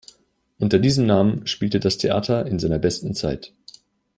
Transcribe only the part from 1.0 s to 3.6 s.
Namen spielte das Theater in seiner besten Zeit.